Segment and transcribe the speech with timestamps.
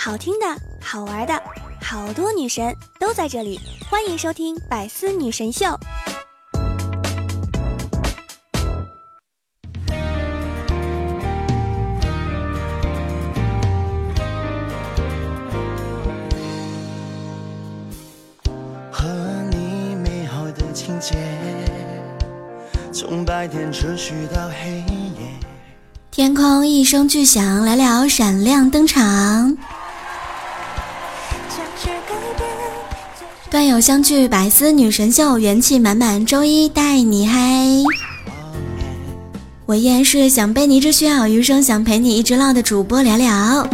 [0.00, 0.46] 好听的、
[0.80, 1.42] 好玩的，
[1.82, 3.58] 好多女神都在这里，
[3.90, 5.66] 欢迎收听《百思女神秀》。
[18.92, 19.08] 和
[19.50, 21.16] 你美好的情节，
[22.92, 25.28] 从白天持续到黑夜。
[26.12, 29.58] 天空一声巨响，来了闪亮登场。
[33.50, 37.40] 段友相聚，百思女神秀，元气满满，周一带你嗨。
[39.64, 43.66] 我依然是想被你一直需要，余生想陪你一直唠的主播聊聊。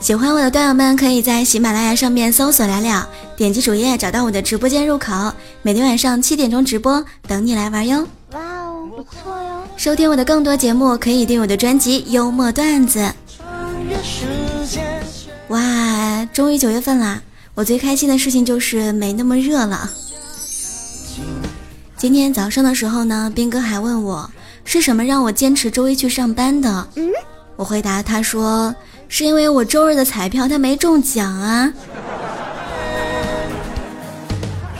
[0.00, 3.02] 喜欢我的段友们，可以在喜马拉雅上面搜索聊聊，
[3.38, 5.32] 点击主页找到我的直播间入口，
[5.62, 8.06] 每天晚上七点钟直播，等你来玩哟。
[8.32, 9.62] 哇哦，不错哟！
[9.78, 12.98] 收听我的更多节目，可以订我的专辑《幽默段子》。
[13.34, 13.48] 穿
[13.88, 14.26] 越时
[14.68, 14.84] 间。
[15.48, 17.22] 哇，终于九月份啦！
[17.54, 19.90] 我最开心的事情就是没那么热了。
[21.98, 24.30] 今天早上的时候呢，斌哥还问我
[24.64, 26.88] 是什么让我坚持周一去上班的。
[26.94, 27.10] 嗯，
[27.56, 28.74] 我回答他说
[29.06, 31.70] 是因为我周日的彩票他没中奖啊。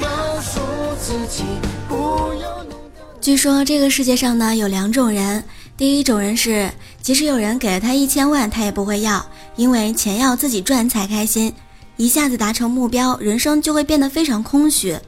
[0.00, 0.06] 告
[0.40, 0.60] 诉
[0.98, 1.44] 自己
[1.86, 1.94] 不
[2.40, 2.78] 要弄
[3.20, 5.44] 据说这个世界上呢有两种人，
[5.76, 6.70] 第一种人是
[7.02, 11.54] 即使有人给了他一千万，他也不会要，因为钱要自己赚才开心，
[12.02, 14.98] 一下子达成目标，人生就会变得非常空虚。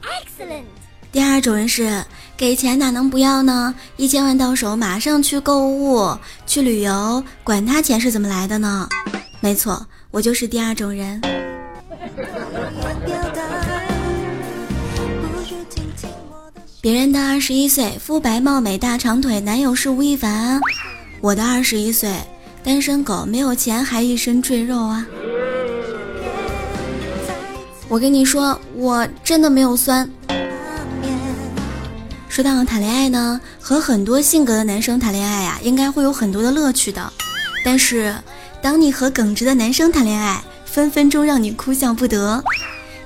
[1.11, 2.01] 第二种人是
[2.37, 3.75] 给钱哪能不要呢？
[3.97, 8.87] 一千万到手，马上去购物、去旅游，管他钱是怎么来的呢？
[9.41, 11.19] 没错，我就是第二种人。
[16.79, 20.61] 别人的二十一岁，肤白貌美大长腿，男友是吴亦凡；
[21.19, 22.15] 我的二十一岁，
[22.63, 25.05] 单身狗，没有钱还一身赘肉啊！
[27.95, 30.05] 我跟你说，我真的没有酸。
[32.27, 37.13] 说到谈恋爱呢，和很多性格的男生谈恋爱呀、应该会有很多的乐趣的。
[37.63, 38.13] 但是，
[38.61, 42.43] 当你和耿直的男生谈恋爱，分分钟让你哭笑不得。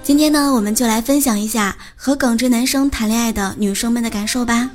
[0.02, 4.72] 今天呢，我们就来分享一下和耿直男生谈恋爱的女生们的感受吧。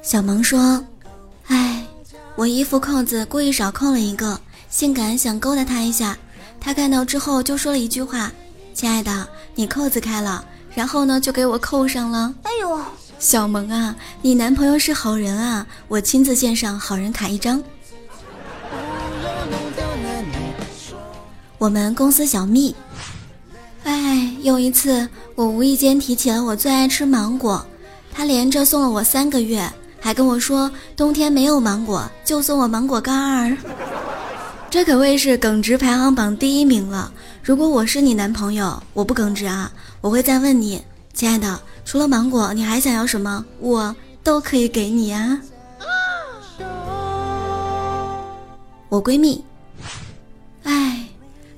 [0.00, 0.82] 小萌说：“，
[2.38, 4.40] 我衣服扣子故意少扣了一个，
[4.70, 6.16] 性感想勾搭他一下。
[6.60, 8.30] 他看到之后就说了一句话
[8.72, 12.32] ：‘亲爱的，你扣子开了。’然后呢，就给我扣上了。
[12.44, 12.80] 哎呦，
[13.18, 17.60] 小萌啊，你男朋友是好人啊，我亲自献上好人卡一张。
[21.58, 22.72] 我们公司小蜜，
[23.82, 27.66] 哎，有一次我无意间提起了我最爱吃芒果，
[28.12, 29.68] 他连着送了我三个月，
[30.00, 33.56] 还跟我说冬天没有芒果，就送我芒果干儿。
[34.70, 37.12] 这可谓是耿直排行榜第一名了。
[37.42, 40.82] 如果我是你男朋友，我不耿直啊，我会再问你，
[41.14, 43.44] 亲爱的，除了芒果，你还想要什么？
[43.60, 45.40] 我都可以给你啊。
[48.90, 49.44] 我闺蜜，
[50.64, 51.08] 哎，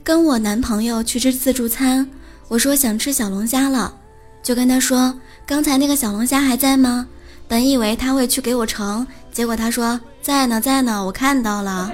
[0.02, 2.08] 跟我男朋友去吃自助餐，
[2.48, 3.94] 我说想吃小龙虾了，
[4.42, 5.14] 就跟他说
[5.46, 7.08] 刚才那个小龙虾还在吗？
[7.50, 11.90] 本以为他会去给我盛，结果他说在呢，在呢，我看到了。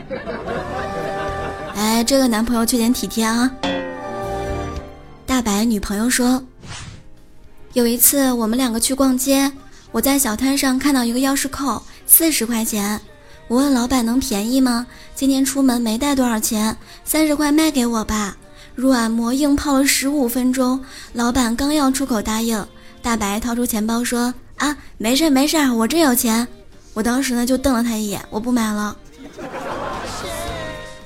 [1.75, 3.51] 哎，这个男朋友缺点体贴啊。
[5.25, 6.45] 大白女朋友说，
[7.73, 9.51] 有一次我们两个去逛街，
[9.93, 13.01] 我在小摊上看到一个钥匙扣，四十块钱。
[13.49, 14.87] 我问老板能便宜吗？
[15.15, 18.37] 今天出门没带多少钱，三十块卖给我吧。
[18.75, 20.85] 软磨硬泡了十五分钟，
[21.15, 22.63] 老板刚要出口答应，
[23.01, 26.47] 大白掏出钱包说：“啊，没事没事，我这有钱。”
[26.95, 28.97] 我当时呢就瞪了他一眼，我不买了。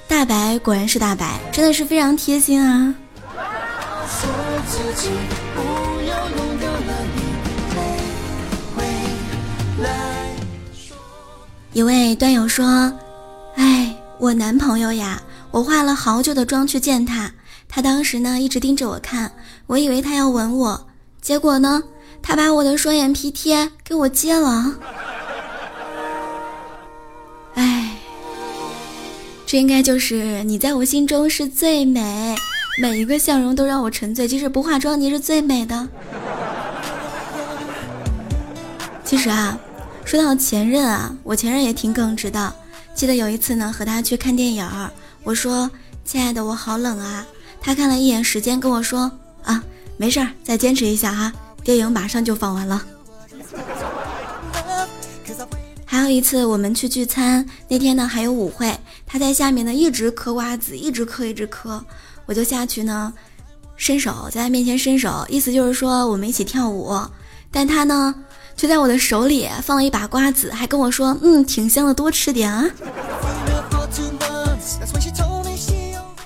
[0.07, 2.95] 大白果然是大白，真的是非常贴心啊。
[11.73, 12.93] 一位段友说
[13.57, 15.21] ：“哎，我男朋友呀，
[15.51, 17.33] 我化了好久的妆去见他，
[17.69, 19.33] 他当时呢一直盯着我看，
[19.67, 20.89] 我以为他要吻我，
[21.21, 21.83] 结果呢，
[22.23, 24.75] 他把我的双眼皮贴给我揭了。
[27.55, 27.97] 哎，
[29.47, 32.37] 这应该就是你在我心中是最美，
[32.81, 35.89] 每一个笑容都让我沉醉，即使不化妆，你是最美的。
[39.05, 39.59] 其实啊。”
[40.03, 42.53] 说到前任啊，我前任也挺耿直的。
[42.97, 44.69] 记得有一次呢，和他去看电影，
[45.23, 45.71] 我说
[46.05, 47.25] ：“亲爱的，我好冷啊。”
[47.63, 49.13] 他看了一眼时间，跟我说
[49.45, 49.63] ：“啊，
[49.97, 51.33] 没事儿，再坚持一下哈，
[51.65, 52.85] 电影马上就放完了。”
[55.85, 61.83] 还有一次我们去聚餐，那天呢还有舞会，他在下面呢一直嗑瓜子，一直嗑一直嗑，
[62.27, 63.13] 我就下去呢，
[63.77, 66.97] 伸手在他面前伸手，意思就是说我们一起跳舞，
[67.51, 68.15] 但他呢
[68.57, 72.65] 却在我的手里放了一把瓜子，还跟我说，嗯，挺香的，多吃点啊。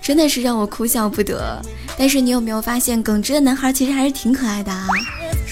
[0.03, 1.59] 真的是让我哭笑不得。
[1.97, 4.87] 但是你有没有发现，耿直的男孩其实还是挺可爱的啊？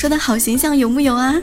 [0.03, 1.41] 说的好形象，有木有啊？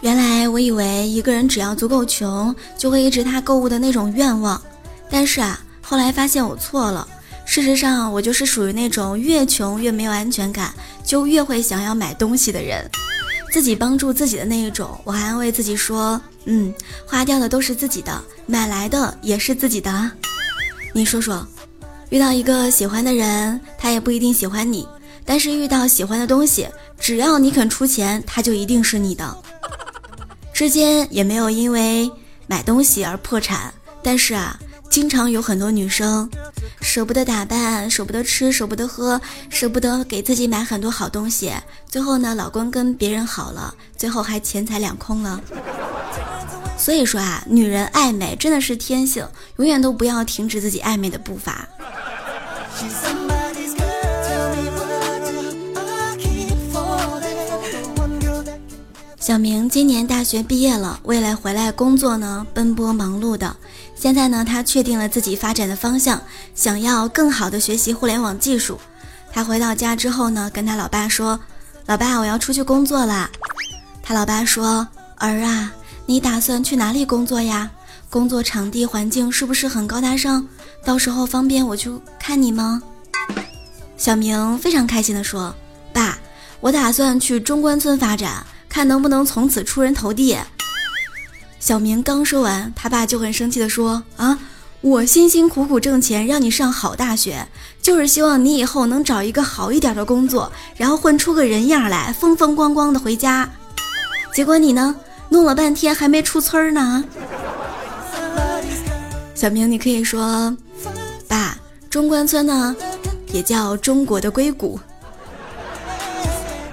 [0.00, 4.62] 原来我以为一个人只要足够穷，就会抑制他购物的那种愿望。
[5.10, 7.08] 但是啊，后来发现我错了。
[7.44, 12.88] 事实上，我就是属于那种越穷越没有安全感，就越会想要买东西的人，
[13.52, 14.98] 自己帮助自己的那一种。
[15.04, 16.72] 我还安慰自己说：“嗯，
[17.06, 20.10] 花掉的都是自己的，买来的也是自己的。”
[20.94, 21.46] 你说说，
[22.08, 24.86] 遇到一个喜欢的人，他也不一定喜欢你；
[25.26, 26.66] 但是遇到喜欢的东西，
[26.98, 29.36] 只要你肯出钱，他就一定是你的。
[30.54, 32.10] 之间也没有因为
[32.46, 33.72] 买东西而破产，
[34.02, 34.58] 但是啊，
[34.92, 36.28] 经常有很多女生
[36.82, 39.18] 舍不得打扮，舍不得吃，舍不得喝，
[39.48, 41.50] 舍不得给自己买很多好东西，
[41.88, 45.40] 最后呢，老公跟别人好了，最后还钱财两空了。
[46.76, 51.66] 所以说啊，女人爱美真的是天性，永远都不要停止自己爱美的步伐。
[59.22, 63.54] 小明今年大学毕业了，为了回来工作呢，奔波忙碌的。
[63.94, 66.20] 现在呢，他确定了自己发展的方向，
[66.56, 68.80] 想要更好的学习互联网技术。
[69.32, 71.38] 他回到家之后呢，跟他老爸说
[71.86, 73.30] ：“老爸，我要出去工作啦。”
[74.02, 74.88] 他老爸说
[75.18, 75.72] ：“儿啊，
[76.04, 77.70] 你打算去哪里工作呀？
[78.10, 80.44] 工作场地环境是不是很高大上？
[80.84, 81.88] 到时候方便我去
[82.18, 82.82] 看你吗？”
[83.96, 85.54] 小明非常开心地说
[85.94, 86.18] ：“爸，
[86.60, 90.38] 我打算去中关村发展。”看能不能从此出人头地。
[91.60, 94.38] 小明刚说完，他爸就很生气的说：“啊，
[94.80, 97.46] 我辛辛苦苦挣钱让你上好大学，
[97.82, 103.46] 就是希望你以后能找一个好一点的工作，然后混出个人样来，风风光光的回家。
[104.32, 104.96] 结果你呢，
[105.28, 107.04] 弄了半天还没出村呢。”
[109.36, 110.56] 小明，你可以说
[111.28, 111.58] ：“爸，
[111.90, 112.74] 中关村呢，
[113.34, 114.80] 也叫中国的硅谷。”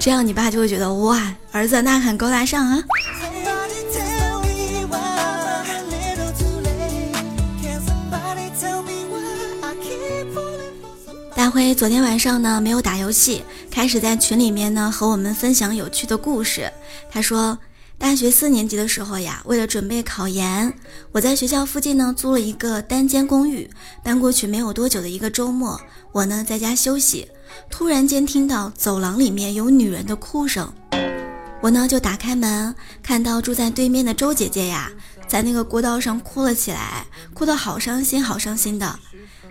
[0.09, 2.83] 这样你爸就会觉得哇，儿子那很高大上啊。
[11.35, 16.73] 大辉昨天晚上呢没有打游戏，开始在群里面呢和我们分享有趣的故事。
[17.11, 17.59] 他说，
[17.99, 20.73] 大学四年级的时候呀，为了准备考研，
[21.11, 23.69] 我在学校附近呢租了一个单间公寓。
[24.03, 25.79] 搬过去没有多久的一个周末，
[26.13, 27.29] 我呢在家休息。
[27.69, 30.71] 突然间听到走廊里面有女人的哭声，
[31.61, 32.73] 我呢就打开门，
[33.03, 34.91] 看到住在对面的周姐姐呀，
[35.27, 38.99] 在那个过道上哭了起来，哭得好伤心，好伤心的。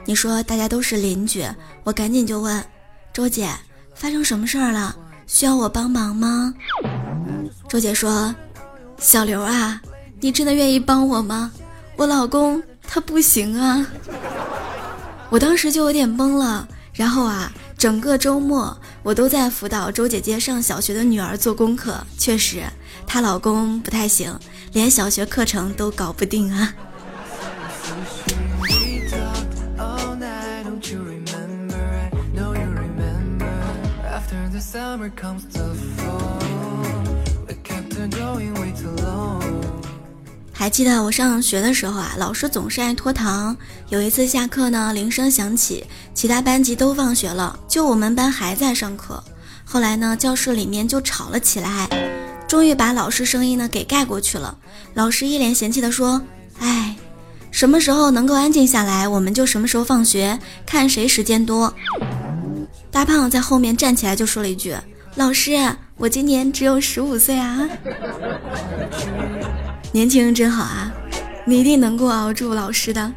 [0.04, 1.46] 你说大家都是邻居，
[1.84, 2.64] 我赶紧就问
[3.12, 3.50] 周姐，
[3.94, 4.96] 发生什么事儿了？
[5.26, 6.54] 需要我帮忙吗？
[7.68, 8.34] 周姐说，
[8.98, 9.80] 小刘啊，
[10.20, 11.52] 你真的愿意帮我吗？
[11.96, 13.86] 我老公他不行啊。
[15.28, 17.52] 我当时就有点懵了，然后啊。
[17.78, 22.04] 整个周末，我都在辅导周姐姐上小学的女儿做功课。
[22.18, 22.64] 确实，
[23.06, 24.36] 她老公不太行，
[24.72, 26.74] 连小学课程都搞不定啊。
[40.58, 43.56] 还记得我上学的时候啊，老师总是爱拖堂。
[43.90, 49.22] 有一次下课呢，铃声响起，其他班级都放学了，就我们班还在上课。
[49.64, 51.88] 后来呢，教室里面就吵了起来，
[52.48, 54.58] 终于把老师声音呢给盖过去了。
[54.94, 56.20] 老师一脸嫌弃的说
[56.58, 56.96] ：“哎，
[57.52, 60.36] 什么时候能够安静下来，我们就什么时候放学，
[60.66, 61.72] 看谁时间多。”
[62.90, 64.74] 大胖在后面站起来就说了一句
[65.14, 65.56] ：“老师，
[65.94, 67.64] 我今年只有十五岁啊。”
[69.90, 70.92] 年轻人真好啊，
[71.46, 73.12] 你一定能够熬住老师的。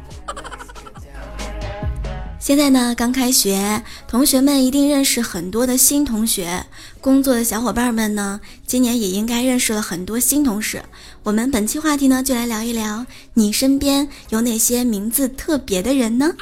[2.40, 6.66] 现在呢，刚开学，同学们一定认识很多的新同学。
[7.00, 10.82] 工作的小伙伴们呢，今年也应该认识了很多新同事。
[11.22, 16.34] 我们本期话题呢，就来聊一聊你身边有哪些名字特别的人呢？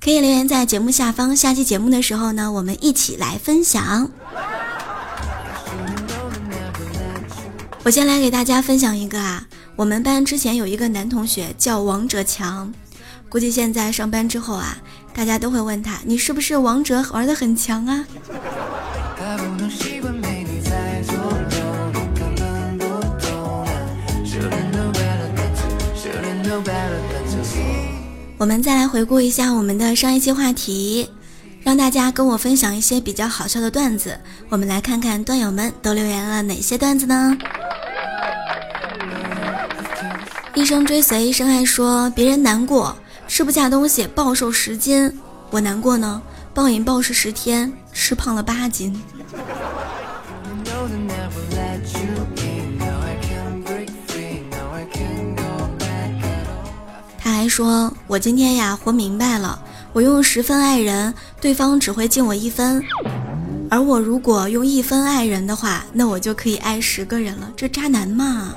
[0.00, 4.08] 可以留言在节目下方，下期节目的时候呢，我们一起来分享。
[7.86, 12.74] 我先来给大家分享一个啊，我们班之前有一个男同学叫王者强，
[13.28, 14.76] 估计现在上班之后啊，
[15.14, 18.04] 大家都会问他，你是不是王者玩的很强啊？
[28.36, 31.08] 我们再来回顾一下我们的上一期话题，
[31.62, 34.18] 让大家跟我分享一些比较好笑的段子。
[34.48, 37.38] 我们来看看段友们都留言了哪些段子呢？
[40.56, 42.96] 一生追随，深爱说别人难过，
[43.28, 45.12] 吃不下东西暴瘦十斤，
[45.50, 46.22] 我难过呢，
[46.54, 48.98] 暴饮暴食十天，吃胖了八斤。
[57.18, 59.60] 他还说，我今天呀活明白了，
[59.92, 62.80] 我用十分爱人，对方只会敬我一分；
[63.70, 67.52] 而我如果用一分爱人的话，那我就可以爱十个人了。
[67.54, 68.54] 这渣男嘛！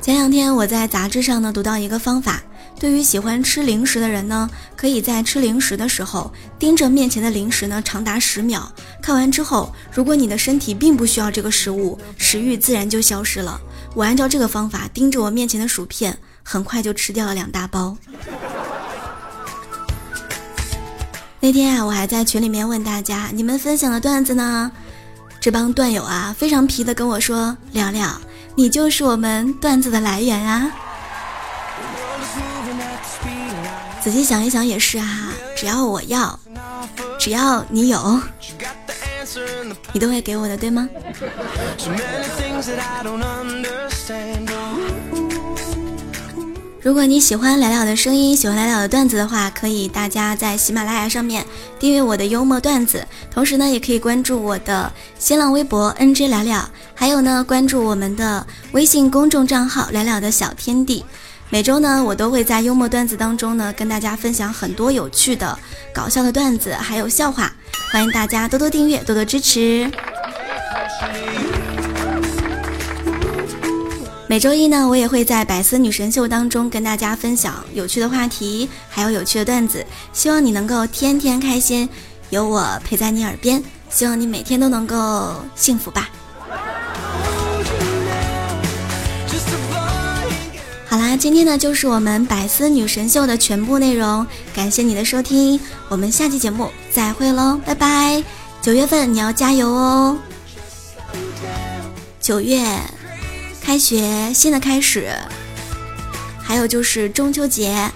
[0.00, 2.42] 前两天我在杂志上呢读到一个方法，
[2.80, 8.62] 对于喜欢吃零食的人呢，可以在吃零食的时候盯着面前的零食呢长达十秒，
[9.00, 13.60] 看完之后，如果你的身体并不需要这个食物，食欲自然就消失了。
[13.94, 17.96] 我按照这个方法盯着我面前的薯片，很快就吃掉了两大包。
[21.38, 24.72] 那天啊，我还在群里面问大家，你们分享的段子呢？
[25.40, 28.16] 这帮段友啊，非常皮的跟我说：“聊聊，
[28.54, 30.70] 你就是我们段子的来源啊。”
[34.02, 36.38] 仔细想一想也是啊，只要我要，
[37.18, 38.20] 只要你有。
[39.92, 40.88] 你都会给我的，对吗？
[46.82, 51.46] 如果你喜欢聊聊的声音，喜欢聊聊的段子的话，可以大家在喜马拉雅上面
[51.78, 61.04] 订阅我的幽默段子，同时呢，也可以关注我的新浪微博 NJ 聊聊，还有呢，关注我们的微信公众账号聊聊的小天地。
[61.50, 65.56] 每周呢，我都会在幽默段子当中呢，跟大家分享很多有趣的、
[65.94, 67.52] 搞笑的段子，还有笑话。
[67.92, 69.88] 欢迎大家多多订阅，多多支持。
[74.32, 79.84] 每周一呢，我也会在百思女神秀当中跟大家分享有趣的话题，还有有趣的段子。
[80.14, 81.86] 希望你能够天天开心，
[82.30, 83.62] 有我陪在你耳边。
[83.90, 86.08] 希望你每天都能够幸福吧。
[90.88, 95.60] 好啦，今天呢就是我们百思女神秀的全部内容，感谢你的收听，
[95.90, 98.24] 我们下期节目再会喽，拜拜！
[98.62, 100.16] 九月份你要加油哦，
[102.18, 102.64] 九月
[103.72, 105.08] 开学，新的开始，
[106.42, 107.90] 还有就是中秋节，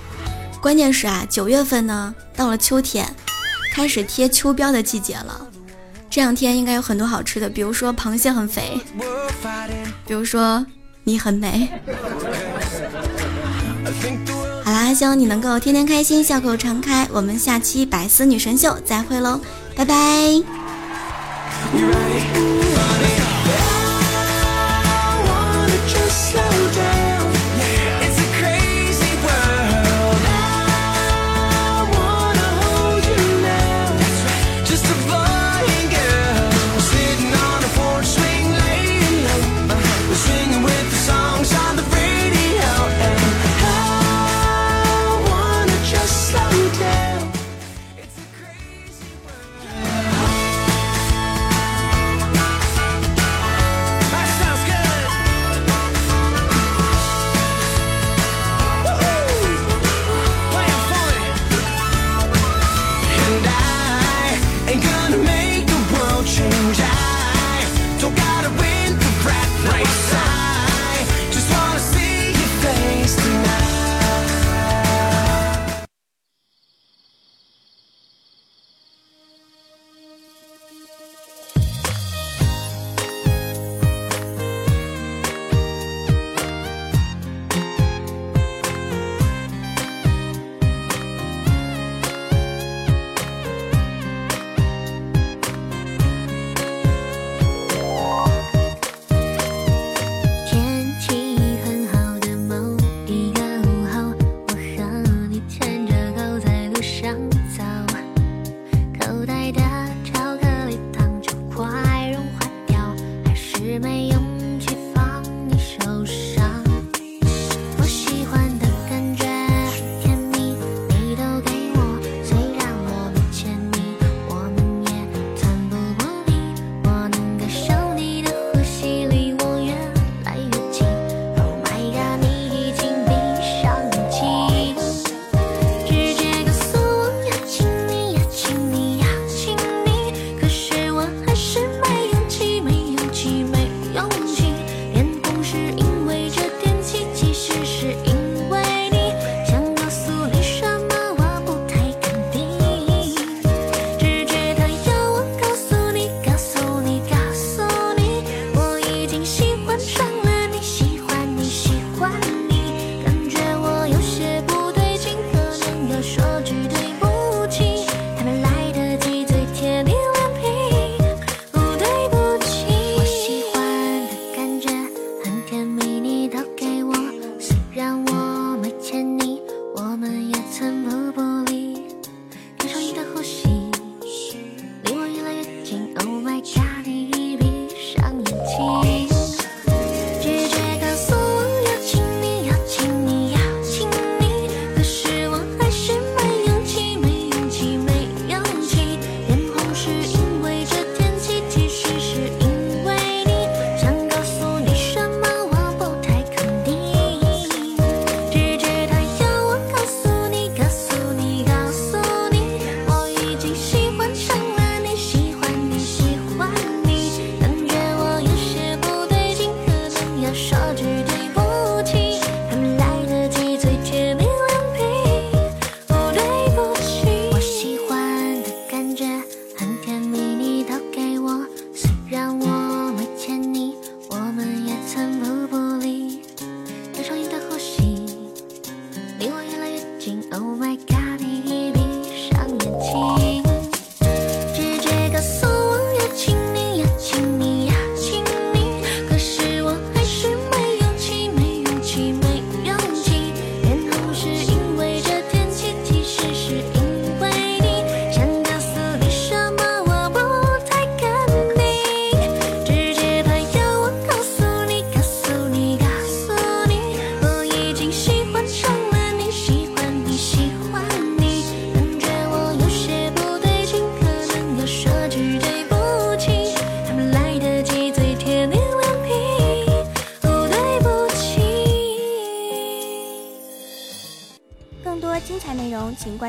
[0.59, 3.07] 关键是啊，九月份呢到了秋天，
[3.75, 5.47] 开始贴秋膘的季节了，
[6.09, 8.81] 这两天应该有很多好吃的，比如说螃蟹很肥，
[10.07, 10.65] 比如说。
[11.05, 11.71] 你很美。
[14.65, 17.07] 好啦，希望你能够天天开心，笑口常开。
[17.13, 19.39] 我们下期百思女神秀再会喽，
[19.77, 20.43] 拜拜。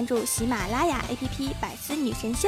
[0.08, 2.48] 祝喜马拉雅 APP《百思女神秀》。